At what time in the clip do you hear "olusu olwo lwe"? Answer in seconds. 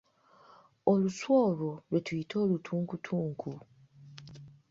0.91-1.99